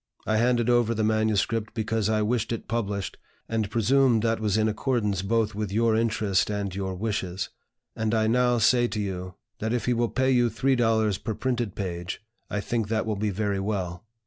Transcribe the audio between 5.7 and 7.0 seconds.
your interest and your